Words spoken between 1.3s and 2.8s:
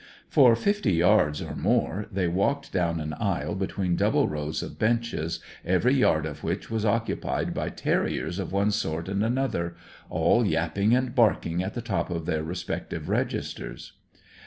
or more they walked